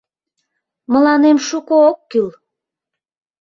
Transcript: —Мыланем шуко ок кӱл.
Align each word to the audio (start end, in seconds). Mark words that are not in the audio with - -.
—Мыланем 0.91 1.37
шуко 1.47 1.75
ок 1.89 1.97
кӱл. 2.11 2.27